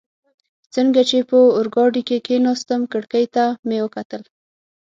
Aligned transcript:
څنګه 0.75 1.01
چي 1.09 1.19
په 1.29 1.37
اورګاډي 1.57 2.01
کي 2.07 2.17
کښېناستم، 2.25 2.81
کړکۍ 2.91 3.25
ته 3.35 3.43
مې 3.67 3.77
وکتل. 3.85 4.21